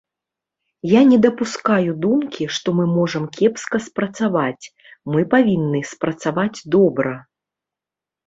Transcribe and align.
Я 0.91 1.01
не 1.09 1.17
дапускаю 1.25 1.91
думкі, 2.05 2.47
што 2.55 2.67
мы 2.77 2.85
можам 2.95 3.27
кепска 3.37 3.77
спрацаваць, 3.87 4.65
мы 5.17 5.29
павінны 5.33 5.79
спрацаваць 5.93 6.57
добра. 6.77 7.13